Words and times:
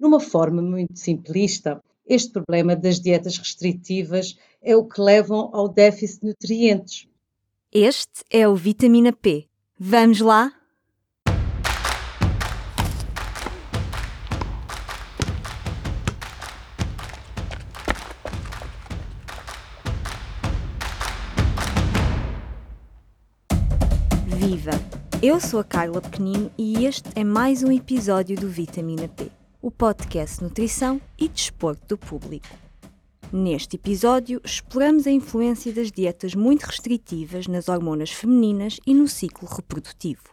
Numa 0.00 0.18
forma 0.18 0.62
muito 0.62 0.98
simplista, 0.98 1.78
este 2.06 2.32
problema 2.32 2.74
das 2.74 2.98
dietas 2.98 3.36
restritivas 3.36 4.34
é 4.62 4.74
o 4.74 4.88
que 4.88 4.98
levam 4.98 5.50
ao 5.52 5.68
déficit 5.68 6.22
de 6.22 6.28
nutrientes. 6.28 7.06
Este 7.70 8.24
é 8.30 8.48
o 8.48 8.56
Vitamina 8.56 9.12
P. 9.12 9.46
Vamos 9.78 10.20
lá? 10.20 10.52
Viva! 24.26 24.70
Eu 25.22 25.38
sou 25.38 25.60
a 25.60 25.64
Carla 25.64 26.00
Pequenino 26.00 26.50
e 26.56 26.86
este 26.86 27.10
é 27.14 27.22
mais 27.22 27.62
um 27.62 27.70
episódio 27.70 28.34
do 28.40 28.48
Vitamina 28.48 29.06
P, 29.06 29.30
o 29.62 29.70
podcast 29.70 30.42
Nutrição 30.42 30.98
e 31.18 31.28
Desporto 31.28 31.86
do 31.86 31.98
Público. 31.98 32.48
Neste 33.30 33.76
episódio, 33.76 34.40
exploramos 34.42 35.06
a 35.06 35.10
influência 35.10 35.70
das 35.70 35.92
dietas 35.92 36.34
muito 36.34 36.62
restritivas 36.62 37.46
nas 37.46 37.68
hormonas 37.68 38.10
femininas 38.10 38.80
e 38.86 38.94
no 38.94 39.06
ciclo 39.06 39.46
reprodutivo. 39.46 40.30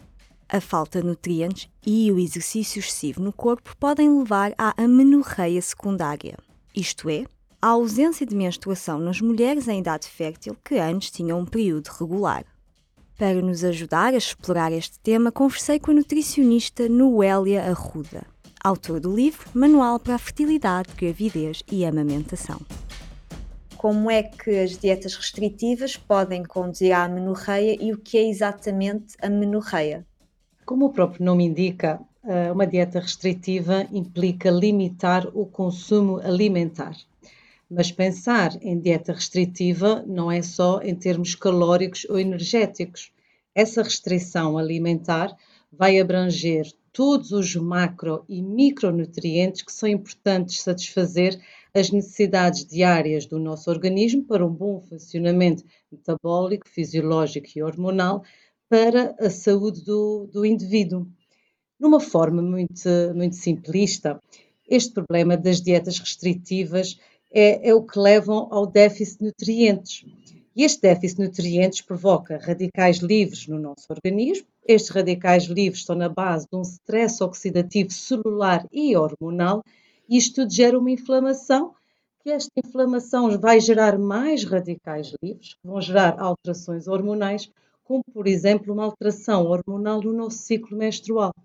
A 0.48 0.62
falta 0.62 1.02
de 1.02 1.08
nutrientes 1.08 1.70
e 1.85 2.09
o 2.09 2.18
exercício 2.18 2.80
excessivo 2.80 3.21
no 3.21 3.34
corpo 3.34 3.76
podem 3.77 4.18
levar 4.18 4.54
à 4.58 4.73
amenorreia 4.82 5.62
secundária, 5.62 6.38
isto 6.73 7.09
é, 7.09 7.26
à 7.62 7.68
ausência 7.68 8.26
de 8.26 8.34
menstruação 8.34 8.98
nas 8.98 9.20
mulheres 9.20 9.68
em 9.68 9.80
idade 9.80 10.07
fértil 10.07 10.55
que 10.63 10.80
antes 10.80 11.12
tinham 11.12 11.41
um 11.41 11.46
período 11.46 11.88
regular. 11.88 12.46
Para 13.18 13.41
nos 13.41 13.63
ajudar 13.63 14.13
a 14.13 14.18
explorar 14.18 14.71
este 14.71 14.98
tema, 14.99 15.34
conversei 15.34 15.80
com 15.80 15.91
a 15.91 15.96
nutricionista 15.96 16.88
Noélia 16.88 17.63
Arruda, 17.63 18.26
autora 18.67 18.99
do 18.99 19.16
livro 19.16 19.48
Manual 19.53 19.98
para 19.99 20.16
a 20.16 20.17
Fertilidade, 20.17 20.89
Gravidez 20.98 21.63
e 21.71 21.85
Amamentação. 21.85 22.59
Como 23.77 24.12
é 24.12 24.23
que 24.23 24.49
as 24.60 24.77
dietas 24.77 25.15
restritivas 25.15 25.96
podem 25.96 26.43
conduzir 26.43 26.91
à 26.91 27.05
amenorreia 27.05 27.77
e 27.79 27.93
o 27.93 27.98
que 27.98 28.18
é 28.18 28.27
exatamente 28.27 29.15
a 29.21 29.27
amenorreia? 29.27 30.05
Como 30.65 30.85
o 30.85 30.91
próprio 30.91 31.23
nome 31.23 31.45
indica, 31.45 31.99
eh, 32.26 32.51
uma 32.51 32.68
dieta 32.68 32.99
restritiva 32.99 33.88
implica 33.91 34.51
limitar 34.51 35.27
o 35.34 35.45
consumo 35.45 36.20
alimentar. 36.20 36.98
Mas 37.70 37.91
pensar 37.91 38.57
em 38.62 38.79
dieta 38.79 39.13
restritiva 39.13 40.04
não 40.05 40.29
é 40.29 40.41
só 40.41 40.82
em 40.82 40.95
termos 40.95 41.35
calóricos 41.35 42.05
ou 42.10 42.20
energéticos. 42.20 43.12
Essa 43.55 43.82
restrição 43.82 44.57
alimentar 44.57 45.34
vai 45.71 45.99
abranger 45.99 46.65
todos 46.98 47.31
os 47.31 47.55
macro 47.55 48.26
e 48.27 48.41
micronutrientes 48.41 49.62
que 49.62 49.71
são 49.71 49.87
importantes 49.87 50.63
satisfazer 50.63 51.39
as 51.71 51.91
necessidades 51.91 52.65
diárias 52.65 53.27
do 53.27 53.37
nosso 53.37 53.70
organismo 53.70 54.23
para 54.23 54.43
um 54.43 54.49
bom 54.49 54.81
funcionamento 54.81 55.63
metabólico, 55.91 56.67
fisiológico 56.67 57.49
e 57.55 57.62
hormonal 57.62 58.23
para 58.67 59.15
a 59.20 59.29
saúde 59.29 59.84
do, 59.84 60.27
do 60.34 60.43
indivíduo. 60.43 61.07
Numa 61.79 61.99
forma 61.99 62.41
muito, 62.41 62.89
muito 63.13 63.35
simplista, 63.35 64.19
este 64.67 64.91
problema 64.91 65.38
das 65.38 65.61
dietas 65.61 66.00
restritivas 66.00 67.00
é, 67.31 67.69
é 67.69 67.75
o 67.75 67.84
que 67.84 68.00
levam 68.00 68.47
ao 68.50 68.66
déficit 68.66 69.19
de 69.19 69.25
nutrientes. 69.25 70.03
E 70.58 70.63
este 70.63 70.81
déficit 70.81 71.18
de 71.18 71.25
nutrientes 71.28 71.81
provoca 71.81 72.40
radicais 72.40 72.97
livres 72.97 73.46
no 73.46 73.59
nosso 73.59 73.86
organismo. 73.90 74.47
Estes 74.68 74.90
radicais 74.90 75.44
livres 75.44 75.81
estão 75.81 75.96
na 75.96 76.09
base 76.09 76.47
de 76.52 76.58
um 76.58 76.63
stress 76.63 77.24
oxidativo 77.24 77.91
celular 77.91 78.68
e 78.74 78.97
hormonal, 78.97 79.63
e 80.09 80.18
isto 80.18 80.41
tudo 80.41 80.52
gera 80.52 80.80
uma 80.80 80.90
inflamação, 80.90 81.75
que 82.24 82.31
esta 82.31 82.50
inflamação 82.58 83.40
vai 83.40 83.59
gerar 83.59 84.00
mais 84.00 84.44
radicais 84.46 85.13
livres, 85.22 85.53
que 85.53 85.68
vão 85.68 85.80
gerar 85.80 86.19
alterações 86.19 86.88
hormonais, 86.88 87.51
como 87.84 88.03
por 88.12 88.25
exemplo 88.25 88.73
uma 88.73 88.85
alteração 88.85 89.46
hormonal 89.46 90.01
no 90.01 90.12
nosso 90.12 90.40
ciclo 90.40 90.75
menstrual. 90.75 91.35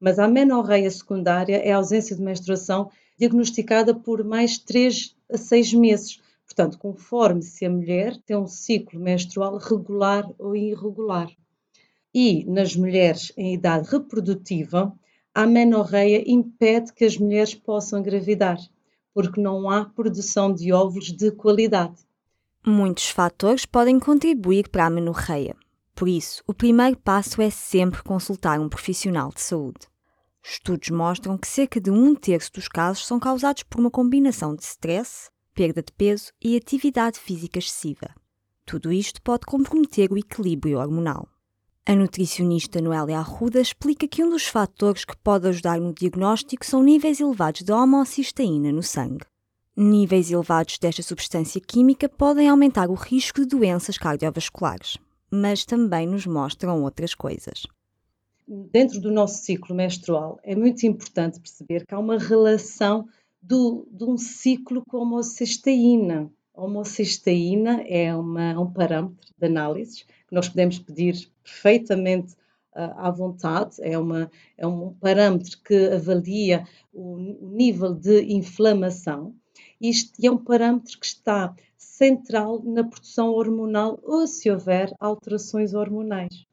Mas 0.00 0.18
a 0.18 0.26
menorreia 0.26 0.90
secundária 0.90 1.56
é 1.56 1.70
a 1.70 1.76
ausência 1.76 2.16
de 2.16 2.22
menstruação 2.22 2.90
diagnosticada 3.18 3.94
por 3.94 4.24
mais 4.24 4.56
3 4.56 5.14
a 5.30 5.36
6 5.36 5.74
meses. 5.74 6.23
Portanto, 6.46 6.78
conforme 6.78 7.42
se 7.42 7.64
a 7.64 7.70
mulher 7.70 8.16
tem 8.24 8.36
um 8.36 8.46
ciclo 8.46 9.00
menstrual 9.00 9.56
regular 9.56 10.28
ou 10.38 10.54
irregular. 10.54 11.28
E 12.14 12.44
nas 12.44 12.76
mulheres 12.76 13.32
em 13.36 13.54
idade 13.54 13.88
reprodutiva, 13.90 14.92
a 15.34 15.46
menorreia 15.46 16.22
impede 16.26 16.92
que 16.92 17.04
as 17.04 17.18
mulheres 17.18 17.54
possam 17.54 17.98
engravidar, 17.98 18.58
porque 19.12 19.40
não 19.40 19.68
há 19.68 19.84
produção 19.84 20.52
de 20.52 20.72
óvulos 20.72 21.10
de 21.12 21.32
qualidade. 21.32 21.96
Muitos 22.64 23.10
fatores 23.10 23.66
podem 23.66 23.98
contribuir 23.98 24.68
para 24.68 24.86
a 24.86 24.90
menorreia. 24.90 25.56
Por 25.94 26.08
isso, 26.08 26.42
o 26.46 26.54
primeiro 26.54 26.96
passo 26.96 27.42
é 27.42 27.50
sempre 27.50 28.02
consultar 28.02 28.58
um 28.60 28.68
profissional 28.68 29.30
de 29.30 29.40
saúde. 29.40 29.88
Estudos 30.42 30.90
mostram 30.90 31.38
que 31.38 31.48
cerca 31.48 31.80
de 31.80 31.90
um 31.90 32.14
terço 32.14 32.52
dos 32.52 32.68
casos 32.68 33.06
são 33.06 33.18
causados 33.18 33.62
por 33.62 33.80
uma 33.80 33.90
combinação 33.90 34.54
de 34.54 34.62
stress, 34.62 35.30
perda 35.54 35.82
de 35.82 35.92
peso 35.92 36.32
e 36.42 36.56
atividade 36.56 37.18
física 37.18 37.58
excessiva. 37.58 38.10
Tudo 38.66 38.92
isto 38.92 39.22
pode 39.22 39.46
comprometer 39.46 40.10
o 40.10 40.18
equilíbrio 40.18 40.78
hormonal. 40.78 41.28
A 41.86 41.94
nutricionista 41.94 42.80
Noélia 42.80 43.18
Arruda 43.18 43.60
explica 43.60 44.08
que 44.08 44.24
um 44.24 44.30
dos 44.30 44.46
fatores 44.46 45.04
que 45.04 45.16
pode 45.18 45.46
ajudar 45.46 45.78
no 45.78 45.92
diagnóstico 45.92 46.64
são 46.64 46.82
níveis 46.82 47.20
elevados 47.20 47.60
de 47.62 47.72
homocisteína 47.72 48.72
no 48.72 48.82
sangue. 48.82 49.26
Níveis 49.76 50.30
elevados 50.30 50.78
desta 50.78 51.02
substância 51.02 51.60
química 51.60 52.08
podem 52.08 52.48
aumentar 52.48 52.88
o 52.88 52.94
risco 52.94 53.40
de 53.40 53.46
doenças 53.48 53.98
cardiovasculares, 53.98 54.96
mas 55.30 55.64
também 55.66 56.06
nos 56.06 56.26
mostram 56.26 56.82
outras 56.82 57.14
coisas. 57.14 57.64
Dentro 58.46 59.00
do 59.00 59.10
nosso 59.10 59.42
ciclo 59.42 59.74
menstrual, 59.74 60.38
é 60.42 60.54
muito 60.54 60.86
importante 60.86 61.40
perceber 61.40 61.84
que 61.86 61.94
há 61.94 61.98
uma 61.98 62.18
relação 62.18 63.06
do, 63.46 63.86
de 63.90 64.04
um 64.04 64.16
ciclo 64.16 64.82
com 64.88 64.98
homocisteína. 64.98 66.30
A 66.54 66.64
homocisteína 66.64 67.82
é 67.82 68.14
uma, 68.14 68.58
um 68.58 68.72
parâmetro 68.72 69.28
de 69.36 69.46
análise 69.46 70.04
que 70.04 70.34
nós 70.34 70.48
podemos 70.48 70.78
pedir 70.78 71.30
perfeitamente 71.42 72.32
uh, 72.74 72.96
à 72.96 73.10
vontade, 73.10 73.76
é, 73.80 73.98
uma, 73.98 74.30
é 74.56 74.66
um 74.66 74.94
parâmetro 74.94 75.58
que 75.62 75.88
avalia 75.88 76.66
o, 76.92 77.16
o 77.46 77.50
nível 77.50 77.92
de 77.92 78.22
inflamação. 78.32 79.34
Isto 79.78 80.24
é 80.24 80.30
um 80.30 80.38
parâmetro 80.38 80.98
que 80.98 81.06
está 81.06 81.54
central 81.76 82.62
na 82.64 82.82
produção 82.82 83.28
hormonal 83.28 84.00
ou 84.02 84.26
se 84.26 84.50
houver 84.50 84.90
alterações 84.98 85.74
hormonais. 85.74 86.46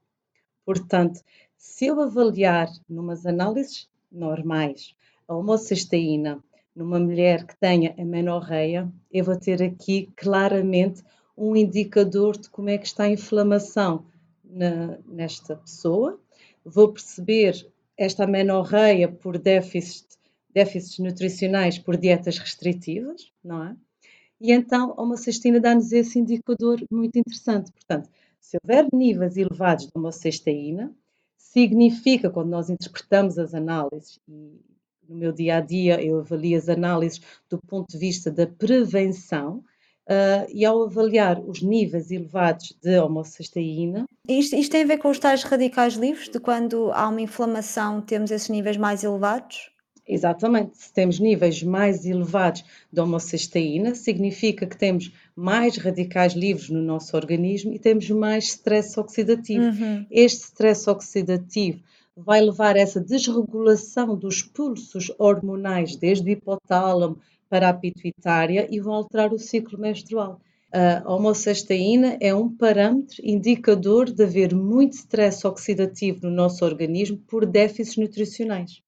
Portanto, 0.65 1.21
se 1.57 1.85
eu 1.85 2.01
avaliar 2.01 2.67
numas 2.89 3.25
análises 3.25 3.87
normais 4.11 4.93
a 5.27 5.35
homocisteína 5.35 6.43
numa 6.81 6.99
mulher 6.99 7.45
que 7.45 7.55
tenha 7.57 7.93
amenorreia, 7.97 8.91
eu 9.11 9.23
vou 9.23 9.37
ter 9.37 9.61
aqui 9.61 10.09
claramente 10.15 11.03
um 11.37 11.55
indicador 11.55 12.35
de 12.37 12.49
como 12.49 12.69
é 12.69 12.77
que 12.77 12.87
está 12.87 13.03
a 13.03 13.09
inflamação 13.09 14.05
na, 14.43 14.97
nesta 15.07 15.55
pessoa. 15.55 16.19
Vou 16.65 16.91
perceber 16.91 17.67
esta 17.95 18.23
amenorreia 18.23 19.07
por 19.07 19.37
déficit, 19.37 20.07
déficits 20.51 20.97
nutricionais 20.97 21.77
por 21.77 21.97
dietas 21.97 22.39
restritivas, 22.39 23.31
não 23.43 23.63
é? 23.63 23.75
E 24.39 24.51
então 24.51 24.95
a 24.97 25.01
homocisteína 25.03 25.59
dá-nos 25.59 25.91
esse 25.91 26.17
indicador 26.17 26.83
muito 26.89 27.17
interessante. 27.17 27.71
Portanto, 27.71 28.09
se 28.39 28.57
houver 28.61 28.87
níveis 28.91 29.37
elevados 29.37 29.85
de 29.85 29.91
homocisteína, 29.93 30.91
significa, 31.37 32.29
quando 32.29 32.49
nós 32.49 32.71
interpretamos 32.71 33.37
as 33.37 33.53
análises, 33.53 34.19
e 34.27 34.70
no 35.11 35.17
meu 35.17 35.31
dia 35.31 35.57
a 35.57 35.61
dia 35.61 36.01
eu 36.01 36.19
avalio 36.19 36.57
as 36.57 36.69
análises 36.69 37.21
do 37.49 37.59
ponto 37.59 37.91
de 37.91 37.97
vista 37.97 38.31
da 38.31 38.47
prevenção, 38.47 39.63
Uh, 40.01 40.43
e 40.51 40.65
ao 40.65 40.83
avaliar 40.83 41.39
os 41.39 41.61
níveis 41.61 42.11
elevados 42.11 42.75
de 42.81 42.99
homocisteína. 42.99 44.03
Isto, 44.27 44.55
isto, 44.55 44.71
tem 44.71 44.83
a 44.83 44.87
ver 44.87 44.97
com 44.97 45.09
os 45.09 45.19
tais 45.19 45.43
radicais 45.43 45.93
livres, 45.93 46.27
de 46.27 46.39
quando 46.39 46.91
há 46.91 47.07
uma 47.07 47.21
inflamação 47.21 48.01
temos 48.01 48.29
esses 48.31 48.49
níveis 48.49 48.75
mais 48.75 49.03
elevados? 49.03 49.69
Exatamente, 50.05 50.75
se 50.75 50.91
temos 50.91 51.19
níveis 51.19 51.63
mais 51.63 52.03
elevados 52.05 52.65
de 52.91 52.99
homocisteína, 52.99 53.95
significa 53.95 54.65
que 54.65 54.75
temos 54.75 55.13
mais 55.35 55.77
radicais 55.77 56.33
livres 56.33 56.69
no 56.69 56.81
nosso 56.81 57.15
organismo 57.15 57.71
e 57.71 57.79
temos 57.79 58.09
mais 58.09 58.45
stress 58.45 58.99
oxidativo. 58.99 59.63
Uhum. 59.63 60.05
Este 60.11 60.45
stress 60.45 60.89
oxidativo 60.89 61.79
vai 62.15 62.41
levar 62.41 62.75
essa 62.75 62.99
desregulação 62.99 64.15
dos 64.15 64.41
pulsos 64.41 65.11
hormonais, 65.17 65.95
desde 65.95 66.29
o 66.29 66.33
hipotálamo 66.33 67.19
para 67.49 67.69
a 67.69 67.73
pituitária, 67.73 68.67
e 68.71 68.79
vão 68.79 68.93
alterar 68.93 69.33
o 69.33 69.39
ciclo 69.39 69.79
menstrual. 69.79 70.39
A 70.73 71.13
homocisteína 71.13 72.17
é 72.21 72.33
um 72.33 72.49
parâmetro 72.49 73.17
indicador 73.21 74.09
de 74.09 74.23
haver 74.23 74.55
muito 74.55 74.93
stress 74.93 75.45
oxidativo 75.45 76.19
no 76.23 76.31
nosso 76.31 76.63
organismo 76.63 77.17
por 77.27 77.45
déficits 77.45 77.97
nutricionais. 77.97 78.81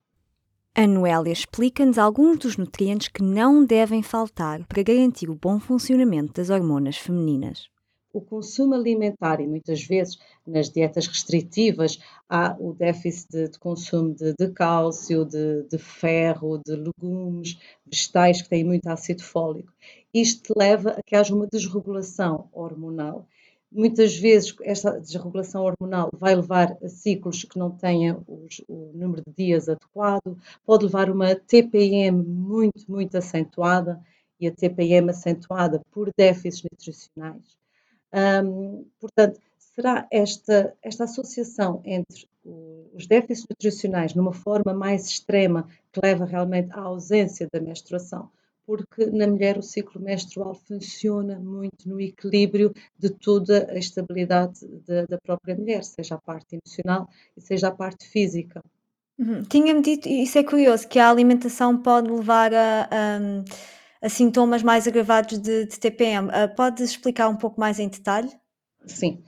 A 0.75 0.87
Noélia 0.87 1.31
explica-nos 1.31 1.97
alguns 1.97 2.39
dos 2.39 2.57
nutrientes 2.57 3.09
que 3.09 3.21
não 3.21 3.65
devem 3.65 4.01
faltar 4.01 4.65
para 4.65 4.81
garantir 4.81 5.29
o 5.29 5.35
bom 5.35 5.59
funcionamento 5.59 6.33
das 6.33 6.49
hormonas 6.49 6.97
femininas. 6.97 7.72
O 8.13 8.21
consumo 8.21 8.75
alimentar, 8.75 9.41
e 9.41 9.47
muitas 9.47 9.83
vezes 9.83 10.19
nas 10.45 10.69
dietas 10.69 11.07
restritivas, 11.07 11.99
há 12.29 12.55
o 12.59 12.73
déficit 12.73 13.29
de, 13.31 13.49
de 13.49 13.59
consumo 13.59 14.13
de, 14.13 14.33
de 14.39 14.49
cálcio, 14.51 15.25
de, 15.25 15.63
de, 15.63 15.77
ferro, 15.77 16.61
de 16.65 16.75
legumes, 16.75 17.57
vegetais 17.85 18.41
que 18.41 18.49
têm 18.49 18.63
muito 18.63 18.87
ácido 18.87 19.23
fólico. 19.23 19.73
Isto 20.13 20.53
leva 20.55 20.91
a 20.91 21.03
que 21.03 21.15
haja 21.15 21.33
uma 21.35 21.47
desregulação 21.47 22.47
hormonal 22.53 23.27
Muitas 23.75 24.15
vezes 24.15 24.55
esta 24.61 24.99
desregulação 24.99 25.63
hormonal 25.63 26.11
vai 26.13 26.35
levar 26.35 26.77
a 26.83 26.87
ciclos 26.87 27.43
que 27.43 27.57
não 27.57 27.71
tenham 27.71 28.23
os, 28.27 28.61
o 28.67 28.91
número 28.93 29.23
de 29.25 29.33
dias 29.35 29.67
adequado, 29.67 30.37
pode 30.63 30.85
levar 30.85 31.09
uma 31.09 31.33
TPM 31.33 32.21
muito, 32.23 32.85
muito 32.87 33.17
acentuada, 33.17 33.99
e 34.39 34.47
a 34.47 34.51
TPM 34.51 35.09
acentuada 35.09 35.81
por 35.89 36.11
déficits 36.15 36.61
nutricionais. 36.61 37.62
Um, 38.13 38.85
portanto, 38.99 39.39
será 39.57 40.07
esta, 40.11 40.73
esta 40.81 41.05
associação 41.05 41.81
entre 41.83 42.27
os 42.93 43.07
déficits 43.07 43.47
nutricionais 43.49 44.13
numa 44.13 44.33
forma 44.33 44.73
mais 44.73 45.07
extrema 45.07 45.67
que 45.91 45.99
leva 46.03 46.25
realmente 46.25 46.71
à 46.71 46.81
ausência 46.81 47.47
da 47.51 47.59
menstruação? 47.59 48.29
porque 48.65 49.05
na 49.07 49.27
mulher 49.27 49.57
o 49.57 49.61
ciclo 49.61 50.01
menstrual 50.01 50.55
funciona 50.55 51.37
muito 51.37 51.87
no 51.87 51.99
equilíbrio 51.99 52.73
de 52.97 53.09
toda 53.09 53.69
a 53.69 53.77
estabilidade 53.77 54.65
da, 54.87 55.05
da 55.05 55.17
própria 55.17 55.55
mulher, 55.55 55.83
seja 55.83 56.15
a 56.15 56.17
parte 56.17 56.55
emocional 56.55 57.09
e 57.35 57.41
seja 57.41 57.67
a 57.67 57.71
parte 57.71 58.07
física. 58.07 58.63
Uhum. 59.19 59.43
Tinha-me 59.43 59.81
dito, 59.81 60.07
isso 60.07 60.37
é 60.37 60.43
curioso, 60.43 60.87
que 60.87 60.97
a 60.97 61.09
alimentação 61.09 61.77
pode 61.77 62.09
levar 62.09 62.53
a, 62.53 62.87
a, 62.89 63.19
sintomas 64.09 64.61
mais 64.61 64.87
agravados 64.87 65.37
de, 65.37 65.65
de 65.65 65.79
TPM. 65.79 66.27
Uh, 66.27 66.31
ah, 66.33 66.47
pode 66.47 66.83
explicar 66.83 67.29
um 67.29 67.35
pouco 67.35 67.59
mais 67.59 67.79
em 67.79 67.87
detalhe? 67.87 68.29
Sim. 68.85 69.23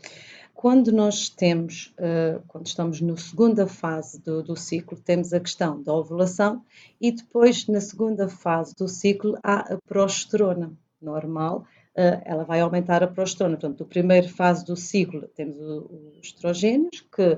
Quando 0.54 0.92
nós 0.92 1.30
temos, 1.30 1.94
uh, 2.00 2.42
quando 2.48 2.68
estamos 2.68 3.00
na 3.02 3.16
segunda 3.18 3.68
fase 3.68 4.22
do, 4.22 4.42
do, 4.42 4.56
ciclo, 4.56 4.98
temos 4.98 5.34
a 5.34 5.40
questão 5.40 5.82
da 5.82 5.94
ovulação 5.94 6.64
e 7.00 7.12
depois, 7.12 7.68
na 7.68 7.80
segunda 7.80 8.28
fase 8.28 8.74
do 8.76 8.88
ciclo, 8.88 9.38
há 9.44 9.74
a 9.74 9.78
progesterona 9.86 10.72
normal, 11.02 11.66
uh, 11.96 12.22
ela 12.26 12.44
vai 12.44 12.62
aumentar 12.62 13.04
a 13.04 13.08
progesterona. 13.08 13.58
Portanto, 13.58 13.82
na 13.82 13.86
primeira 13.86 14.28
fase 14.28 14.66
do 14.66 14.76
ciclo, 14.76 15.28
temos 15.36 15.58
os 15.58 16.28
estrogênios, 16.28 17.06
que 17.16 17.38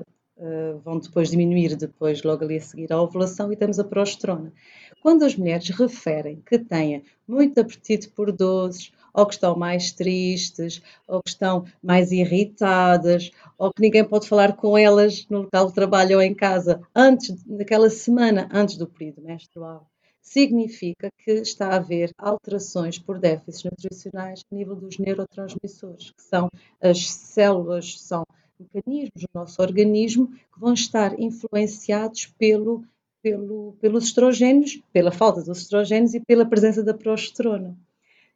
vão 0.84 1.00
depois 1.00 1.30
diminuir, 1.30 1.74
depois, 1.74 2.22
logo 2.22 2.44
ali 2.44 2.58
a 2.58 2.60
seguir, 2.60 2.92
a 2.92 3.02
ovulação, 3.02 3.52
e 3.52 3.56
temos 3.56 3.80
a 3.80 3.84
progesterona. 3.84 4.52
Quando 5.00 5.24
as 5.24 5.36
mulheres 5.36 5.68
referem 5.70 6.42
que 6.46 6.58
têm 6.58 7.04
muito 7.26 7.60
apetite 7.60 8.08
por 8.08 8.32
doces, 8.32 8.92
ou 9.12 9.26
que 9.26 9.34
estão 9.34 9.56
mais 9.56 9.92
tristes, 9.92 10.82
ou 11.06 11.22
que 11.22 11.30
estão 11.30 11.64
mais 11.82 12.12
irritadas, 12.12 13.30
ou 13.56 13.72
que 13.72 13.82
ninguém 13.82 14.04
pode 14.04 14.28
falar 14.28 14.54
com 14.54 14.76
elas 14.76 15.26
no 15.28 15.42
local 15.42 15.66
de 15.66 15.74
trabalho 15.74 16.16
ou 16.16 16.22
em 16.22 16.34
casa, 16.34 16.80
antes, 16.94 17.44
naquela 17.44 17.90
semana 17.90 18.48
antes 18.52 18.76
do 18.76 18.86
período 18.86 19.22
menstrual. 19.22 19.88
Significa 20.20 21.10
que 21.24 21.32
está 21.32 21.68
a 21.68 21.76
haver 21.76 22.12
alterações 22.18 22.98
por 22.98 23.18
déficits 23.18 23.64
nutricionais 23.64 24.44
a 24.50 24.54
nível 24.54 24.76
dos 24.76 24.98
neurotransmissores, 24.98 26.10
que 26.10 26.22
são 26.22 26.50
as 26.80 27.08
células, 27.10 27.98
são 27.98 28.24
mecanismos 28.60 29.22
do 29.22 29.28
nosso 29.34 29.62
organismo 29.62 30.28
que 30.28 30.60
vão 30.60 30.74
estar 30.74 31.18
influenciados 31.18 32.26
pelo, 32.38 32.84
pelo, 33.30 33.76
pelos 33.80 34.04
estrogênios, 34.04 34.80
pela 34.92 35.10
falta 35.10 35.42
dos 35.42 35.58
estrogênios 35.58 36.14
e 36.14 36.20
pela 36.20 36.46
presença 36.46 36.82
da 36.82 36.94
progesterona. 36.94 37.76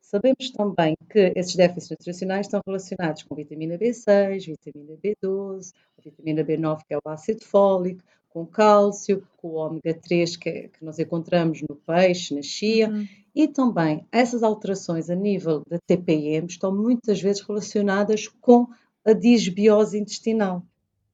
Sabemos 0.01 0.51
também 0.51 0.95
que 1.09 1.33
esses 1.35 1.57
déficits 1.57 1.91
nutricionais 1.91 2.47
estão 2.47 2.61
relacionados 2.67 3.23
com 3.23 3.35
vitamina 3.35 3.79
B6, 3.79 4.47
vitamina 4.47 4.99
B12, 5.03 5.73
vitamina 6.05 6.45
B9, 6.45 6.81
que 6.87 6.93
é 6.95 6.99
o 6.99 7.09
ácido 7.09 7.43
fólico, 7.43 8.03
com 8.29 8.47
cálcio, 8.47 9.27
com 9.39 9.49
o 9.49 9.55
ômega 9.55 9.95
3 9.95 10.37
que, 10.37 10.69
que 10.69 10.85
nós 10.85 10.99
encontramos 10.99 11.63
no 11.63 11.77
peixe, 11.77 12.35
na 12.35 12.43
chia, 12.43 12.91
uhum. 12.91 13.07
e 13.35 13.49
também 13.49 14.07
essas 14.13 14.43
alterações 14.43 15.09
a 15.09 15.15
nível 15.15 15.63
da 15.69 15.79
TPM 15.87 16.47
estão 16.47 16.75
muitas 16.75 17.21
vezes 17.21 17.43
relacionadas 17.43 18.29
com 18.29 18.69
a 19.05 19.13
disbiose 19.13 19.99
intestinal. 19.99 20.63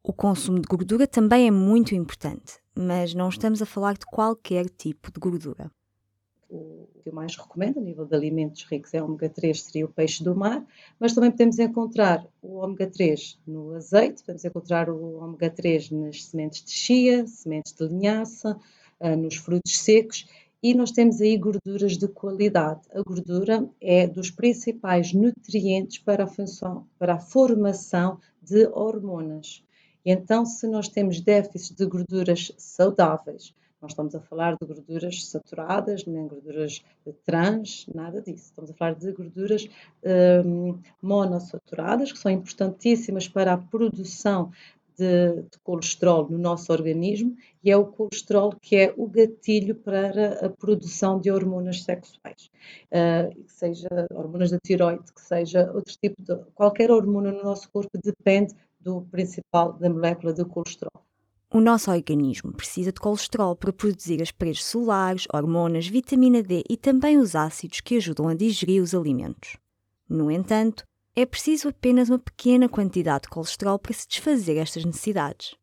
O 0.03 0.13
consumo 0.13 0.59
de 0.59 0.67
gordura 0.67 1.07
também 1.07 1.47
é 1.47 1.51
muito 1.51 1.95
importante, 1.95 2.55
mas 2.79 3.15
não 3.15 3.29
estamos 3.29 3.61
a 3.61 3.67
falar 3.67 3.95
de 3.95 4.07
qualquer 4.07 4.69
tipo 4.71 5.11
de 5.13 5.19
gordura 5.19 5.71
o 6.49 6.89
que 7.03 7.09
eu 7.09 7.13
mais 7.13 7.37
recomendo 7.37 7.79
a 7.79 7.83
nível 7.83 8.07
de 8.07 8.15
alimentos 8.15 8.65
ricos 8.65 8.95
em 8.95 9.01
ômega 9.01 9.29
3 9.29 9.61
seria 9.61 9.85
o 9.85 9.89
peixe 9.89 10.25
do 10.25 10.35
mar, 10.35 10.65
mas 10.99 11.13
também 11.13 11.31
podemos 11.31 11.59
encontrar 11.59 12.27
o 12.41 12.57
ômega 12.57 12.87
3 12.87 13.39
no 13.47 13.75
azeite, 13.75 14.23
podemos 14.23 14.45
encontrar 14.45 14.89
o 14.89 15.19
ômega 15.19 15.51
3 15.51 15.91
nas 15.91 16.25
sementes 16.25 16.65
de 16.65 16.71
chia, 16.71 17.27
sementes 17.27 17.73
de 17.73 17.87
linhaça, 17.87 18.59
ah, 18.99 19.15
nos 19.15 19.37
frutos 19.37 19.79
secos 19.79 20.27
e 20.63 20.75
nós 20.75 20.91
temos 20.91 21.21
aí 21.21 21.37
gorduras 21.37 21.97
de 21.97 22.09
qualidade. 22.09 22.81
A 22.93 23.01
gordura 23.03 23.69
é 23.81 24.09
dos 24.09 24.31
principais 24.31 25.13
nutrientes 25.13 25.99
para 25.99 26.25
a 26.25 26.27
função, 26.27 26.87
para 26.99 27.15
a 27.15 27.19
formação 27.19 28.19
de 28.43 28.67
hormonas. 28.69 29.63
E 30.05 30.13
então, 30.13 30.45
se 30.45 30.67
nós 30.67 30.89
temos 30.89 31.21
déficit 31.21 31.77
de 31.77 31.87
gorduras 31.87 32.53
saudáveis, 32.57 33.55
não 33.81 33.89
estamos 33.89 34.15
a 34.15 34.21
falar 34.21 34.57
de 34.57 34.67
gorduras 34.67 35.25
saturadas, 35.27 36.05
nem 36.05 36.27
gorduras 36.27 36.83
trans, 37.25 37.87
nada 37.95 38.21
disso. 38.21 38.47
Estamos 38.47 38.71
a 38.71 38.75
falar 38.75 38.95
de 38.95 39.13
gorduras 39.13 39.69
um, 40.45 40.79
monossaturadas, 41.01 42.11
que 42.11 42.19
são 42.19 42.33
importantíssimas 42.33 43.29
para 43.29 43.53
a 43.53 43.59
produção 43.59 44.51
de, 44.97 45.43
de, 45.43 45.59
colesterol 45.63 46.29
no 46.29 46.37
nosso 46.37 46.73
organismo 46.73 47.37
e 47.63 47.71
é 47.71 47.77
o 47.77 47.87
colesterol 47.87 48.53
que 48.61 48.75
é 48.75 48.93
o 48.97 49.07
gatilho 49.07 49.77
para 49.77 50.45
a 50.45 50.49
produção 50.51 51.21
de 51.21 51.31
hormonas 51.31 51.85
sexuais, 51.85 52.51
uh, 52.91 53.45
que 53.45 53.53
seja 53.53 53.89
hormonas 54.11 54.51
da 54.51 54.59
tiroide, 54.59 55.13
que 55.13 55.21
seja 55.21 55.71
outro 55.73 55.97
tipo 56.03 56.21
de 56.21 56.35
qualquer 56.53 56.91
hormona 56.91 57.31
no 57.31 57.45
nosso 57.45 57.71
corpo 57.71 57.97
depende 58.03 58.57
do 58.81 59.03
principal 59.11 59.73
da 59.75 59.91
molécula 59.91 60.33
do 60.33 60.47
colesterol. 60.47 61.05
O 61.51 61.61
nosso 61.61 61.91
organismo 61.91 62.53
precisa 62.53 62.93
de 62.93 63.01
colesterol 63.01 63.57
para 63.57 63.73
produzir 63.73 64.21
as 64.21 64.31
paredes 64.31 64.65
solares, 64.65 65.27
hormonas, 65.33 65.87
vitamina 65.87 66.43
D 66.43 66.63
e 66.69 66.77
também 66.77 67.17
os 67.19 67.35
ácidos 67.35 67.81
que 67.81 67.97
ajudam 67.97 68.29
a 68.29 68.35
digerir 68.35 68.83
os 68.83 68.95
alimentos. 68.95 69.57
No 70.09 70.31
entanto, 70.31 70.85
é 71.17 71.25
preciso 71.25 71.69
apenas 71.69 72.11
uma 72.11 72.19
pequena 72.19 72.69
quantidade 72.69 73.23
de 73.23 73.29
colesterol 73.31 73.79
para 73.79 73.95
se 73.95 74.07
desfazer 74.07 74.57
estas 74.59 74.85
necessidades 74.85 75.57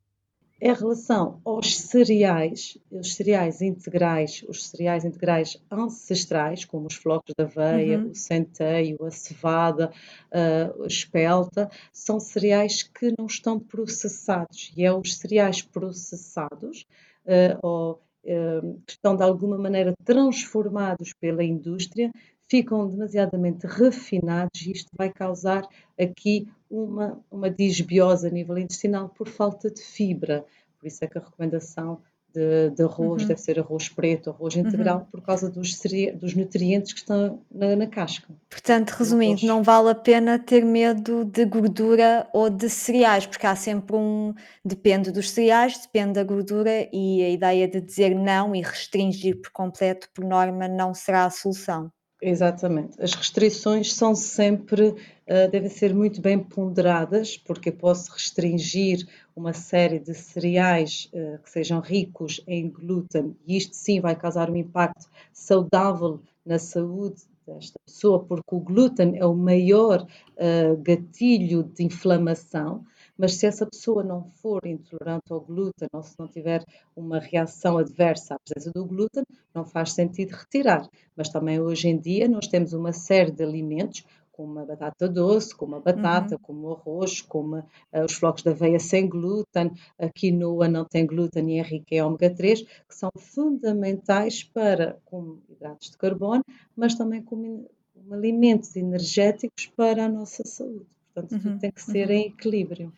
em 0.62 0.74
relação 0.74 1.42
aos 1.44 1.78
cereais, 1.78 2.78
os 2.90 3.16
cereais 3.16 3.62
integrais, 3.62 4.44
os 4.48 4.68
cereais 4.68 5.04
integrais 5.04 5.62
ancestrais, 5.70 6.64
como 6.64 6.88
os 6.88 6.96
flocos 6.96 7.34
de 7.38 7.44
aveia, 7.44 8.00
uhum. 8.00 8.12
o 8.12 8.16
centeio, 8.16 9.04
a 9.04 9.12
cevada, 9.12 9.92
uh, 10.32 10.84
a 10.84 10.88
espelta, 10.88 11.70
são 11.92 12.20
cereais 12.20 12.84
que 12.84 13.14
não 13.18 13.26
estão 13.26 13.60
processados. 13.60 14.72
E 14.78 14.86
é 14.86 14.94
os 14.94 15.18
cereais 15.18 15.62
processados, 15.62 16.86
uh, 17.26 17.60
ou 17.62 18.02
uh, 18.24 18.82
que 18.86 18.94
estão 18.94 19.16
de 19.16 19.24
alguma 19.24 19.58
maneira 19.58 19.94
transformados 20.06 21.12
pela 21.20 21.44
indústria, 21.44 22.12
ficam 22.50 22.88
demasiadamente 22.88 23.66
refinados 23.68 24.62
e 24.62 24.72
isto 24.72 24.90
vai 24.96 25.12
causar 25.12 25.68
aqui 26.00 26.48
uma, 26.84 27.20
uma 27.32 27.50
disbiose 27.50 28.28
a 28.28 28.30
nível 28.30 28.58
intestinal 28.58 29.10
por 29.10 29.28
falta 29.28 29.70
de 29.70 29.82
fibra. 29.82 30.46
Por 30.80 30.88
isso 30.88 31.04
é 31.04 31.08
que 31.08 31.18
a 31.18 31.22
recomendação 31.22 32.02
de, 32.36 32.72
de 32.72 32.84
arroz 32.84 33.22
uhum. 33.22 33.28
deve 33.30 33.40
ser 33.40 33.58
arroz 33.58 33.88
preto, 33.88 34.30
arroz 34.30 34.58
integral, 34.58 35.00
uhum. 35.00 35.06
por 35.06 35.22
causa 35.22 35.50
dos, 35.50 35.80
dos 36.16 36.36
nutrientes 36.36 36.92
que 36.92 37.00
estão 37.00 37.42
na, 37.50 37.76
na 37.78 37.88
casca. 37.88 38.28
Portanto, 38.50 38.92
resumindo, 38.92 39.46
não 39.46 39.64
vale 39.64 39.90
a 39.90 39.96
pena 39.96 40.38
ter 40.38 40.66
medo 40.66 41.24
de 41.24 41.46
gordura 41.46 42.28
ou 42.34 42.50
de 42.50 42.70
cereais, 42.70 43.26
porque 43.26 43.48
há 43.48 43.56
sempre 43.56 43.96
um. 43.96 44.34
Depende 44.64 45.12
dos 45.12 45.32
cereais, 45.32 45.78
depende 45.78 46.14
da 46.14 46.24
gordura, 46.24 46.90
e 46.92 47.24
a 47.24 47.30
ideia 47.30 47.68
de 47.68 47.80
dizer 47.80 48.14
não 48.14 48.54
e 48.54 48.62
restringir 48.62 49.40
por 49.42 49.52
completo, 49.52 50.10
por 50.14 50.26
norma, 50.26 50.68
não 50.68 50.94
será 50.94 51.26
a 51.26 51.30
solução. 51.30 51.90
Exatamente. 52.28 53.00
As 53.00 53.14
restrições 53.14 53.94
são 53.94 54.16
sempre, 54.16 54.88
uh, 54.88 55.52
devem 55.52 55.70
ser 55.70 55.94
muito 55.94 56.20
bem 56.20 56.40
ponderadas, 56.40 57.38
porque 57.38 57.70
eu 57.70 57.74
posso 57.74 58.12
restringir 58.12 59.08
uma 59.36 59.54
série 59.54 60.00
de 60.00 60.16
cereais 60.16 61.08
uh, 61.14 61.38
que 61.44 61.52
sejam 61.52 61.80
ricos 61.80 62.42
em 62.48 62.68
glúten, 62.68 63.38
e 63.46 63.56
isto 63.56 63.76
sim 63.76 64.02
vai 64.02 64.16
causar 64.16 64.50
um 64.50 64.56
impacto 64.56 65.08
saudável 65.32 66.20
na 66.44 66.58
saúde 66.58 67.22
desta 67.46 67.78
pessoa, 67.86 68.24
porque 68.24 68.56
o 68.56 68.60
glúten 68.60 69.20
é 69.20 69.26
o 69.26 69.36
maior 69.36 70.02
uh, 70.02 70.78
gatilho 70.82 71.62
de 71.64 71.84
inflamação, 71.84 72.84
Mas 73.18 73.36
se 73.36 73.46
essa 73.46 73.66
pessoa 73.66 74.04
não 74.04 74.30
for 74.42 74.66
intolerante 74.66 75.32
ao 75.32 75.42
glúten 75.42 75.88
ou 75.94 76.04
se 76.04 76.16
não 76.20 76.28
tiver 76.28 76.64
uma 76.96 77.20
reação 77.20 77.78
adversa 77.78 78.36
à 78.36 78.40
presença 78.40 78.72
do 78.74 78.86
glúten, 78.86 79.24
não 79.54 79.66
faz 79.66 79.94
sentido 79.94 80.32
retirar. 80.32 80.88
Mas 81.16 81.30
também 81.30 81.60
hoje 81.60 81.88
em 81.88 81.98
dia 81.98 82.28
nós 82.28 82.48
temos 82.48 82.74
uma 82.74 82.92
série 82.92 83.32
de 83.32 83.44
alimentos, 83.44 84.04
como 84.36 84.60
a 84.60 84.66
batata 84.66 85.08
doce, 85.08 85.56
como 85.56 85.78
a 85.78 85.80
batata, 85.80 86.36
uhum. 86.36 86.42
como 86.42 86.68
o 86.68 86.74
arroz, 86.74 87.22
como 87.22 87.58
uh, 87.58 87.66
os 88.06 88.14
flocos 88.14 88.44
de 88.44 88.50
aveia 88.50 88.80
sem 88.80 89.08
glúten, 89.08 89.72
a 89.98 90.10
quinoa 90.10 90.68
não 90.68 90.84
tem 90.84 91.06
glúten 91.06 91.56
e 91.56 91.60
é 91.60 91.62
rica 91.62 91.96
em 91.96 92.02
ômega 92.02 92.30
3, 92.30 92.62
que 92.64 92.94
são 92.94 93.10
fundamentais 93.18 94.44
para, 94.44 95.00
como 95.06 95.42
hidratos 95.48 95.92
de 95.92 95.98
carbono, 95.98 96.44
mas 96.76 96.96
também 96.96 97.22
como 97.22 97.70
alimentos 98.12 98.76
energéticos 98.76 99.68
para 99.68 100.06
a 100.06 100.10
nossa 100.10 100.44
saúde. 100.46 100.95
Portanto, 101.16 101.32
uhum, 101.32 101.40
tudo 101.40 101.60
tem 101.60 101.72
que 101.72 101.82
ser 101.82 102.08
uhum. 102.10 102.14
em 102.14 102.28
equilíbrio. 102.28 102.94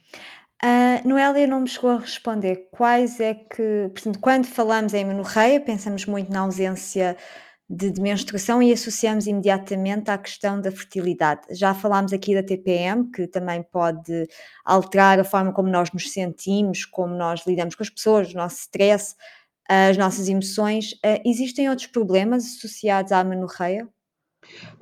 Uh, 0.64 1.08
Noélia 1.08 1.46
não 1.46 1.62
me 1.62 1.68
chegou 1.68 1.92
a 1.92 2.00
responder 2.00 2.68
quais 2.72 3.20
é 3.20 3.36
que, 3.36 3.92
portanto, 3.94 4.20
quando 4.20 4.46
falamos 4.48 4.94
em 4.96 5.06
menorreia, 5.06 5.62
pensamos 5.62 6.06
muito 6.08 6.32
na 6.32 6.40
ausência 6.40 7.16
de, 7.70 7.92
de, 7.92 8.02
menstruação 8.02 8.64
e 8.64 8.74
associamos 8.74 9.28
imediatamente 9.28 10.10
à 10.10 10.18
questão 10.18 10.60
da 10.60 10.72
fertilidade. 10.72 11.42
Já 11.52 11.76
falámos 11.76 12.12
aqui 12.12 12.34
da 12.34 12.42
TPM, 12.42 13.12
que 13.12 13.28
também 13.28 13.62
pode 13.62 14.28
alterar 14.66 15.20
a 15.20 15.24
forma 15.24 15.54
como 15.54 15.70
nós 15.70 15.92
nos 15.92 16.12
sentimos, 16.12 16.86
como 16.86 17.14
nós 17.14 17.46
lidamos 17.46 17.76
com 17.76 17.84
as 17.84 17.90
pessoas, 17.92 18.34
o 18.34 18.38
nosso 18.38 18.62
stress, 18.62 19.16
as 19.70 19.96
nossas 19.96 20.28
emoções. 20.28 20.94
Uh, 20.94 21.22
existem 21.24 21.70
outros 21.70 21.88
problemas 21.88 22.46
associados 22.46 23.12
à 23.12 23.24
menorreia? 23.24 23.88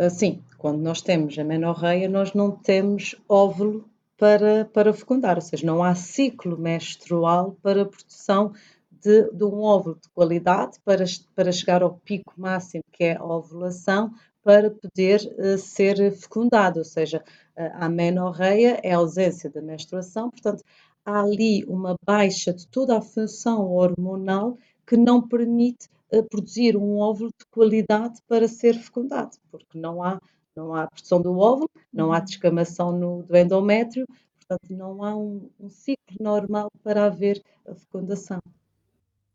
Sim, 0.10 0.41
quando 0.57 0.79
nós 0.81 1.01
temos 1.01 1.38
a 1.38 1.43
menorreia, 1.43 2.10
nós 2.10 2.34
não 2.34 2.51
temos 2.51 3.15
óvulo 3.27 3.89
para, 4.17 4.65
para 4.65 4.93
fecundar, 4.93 5.36
ou 5.36 5.41
seja, 5.41 5.65
não 5.65 5.84
há 5.84 5.93
ciclo 5.93 6.57
menstrual 6.57 7.57
para 7.62 7.81
a 7.81 7.86
produção 7.86 8.53
de, 8.91 9.29
de, 9.31 9.43
um 9.43 9.62
óvulo 9.62 10.00
de 10.01 10.10
qualidade 10.10 10.79
para, 10.84 11.03
para 11.36 11.51
chegar 11.51 11.84
ao 11.84 11.95
pico 11.98 12.34
máximo 12.38 12.84
que 12.91 13.03
é 13.03 13.17
a 13.17 13.24
ovulação 13.24 14.12
para 14.41 14.72
poder 14.72 15.22
uh, 15.38 15.57
ser 15.57 16.12
fecundado, 16.13 16.79
ou 16.79 16.86
seja, 16.86 17.24
uh, 17.57 17.72
a 17.74 17.89
menorreia 17.89 18.79
é 18.84 18.93
a 18.93 18.98
ausência 18.98 19.50
da 19.50 19.62
menstruação, 19.62 20.29
portanto, 20.29 20.63
há 21.03 21.19
ali 21.19 21.63
uma 21.65 21.95
baixa 22.03 22.53
de 22.53 22.67
toda 22.67 22.98
a 22.98 23.01
função 23.01 23.72
hormonal 23.72 24.57
que 24.88 24.95
não 24.95 25.27
permite 25.27 25.89
uh, 26.17 26.24
produzir 26.29 26.77
um 26.77 26.98
óvulo 26.98 27.29
de 27.38 27.45
qualidade 27.48 28.19
para 28.27 28.48
ser 28.48 28.74
fecundado, 28.75 29.38
porque 29.51 29.77
não 29.77 30.01
há 30.03 30.19
não 30.55 30.74
há 30.74 30.88
produção 30.88 31.22
do 31.22 31.38
óvulo, 31.38 31.69
não 31.91 32.13
há 32.13 32.19
uhum. 32.19 32.24
descamação 32.24 32.98
no, 32.98 33.24
do 33.24 33.36
endométrio, 33.36 34.07
portanto, 34.39 34.69
não 34.69 35.03
há 35.03 35.13
um, 35.13 35.50
um 35.60 35.67
ciclo 35.67 36.15
normal 36.17 36.72
para 36.81 37.05
haver 37.05 37.43
a 37.67 37.75
fecundação. 37.75 38.39